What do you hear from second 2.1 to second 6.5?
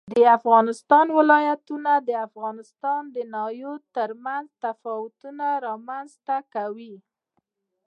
افغانستان د ناحیو ترمنځ تفاوتونه رامنځ ته